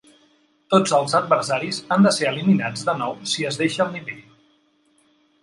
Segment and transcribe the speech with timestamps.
[0.73, 4.27] Tots els adversaris han de ser eliminats de nou si es deixa el nivell.